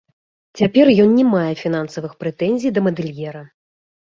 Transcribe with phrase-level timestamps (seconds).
[0.61, 3.45] Цяпер ён не мае фінансавых прэтэнзій да мадэльера.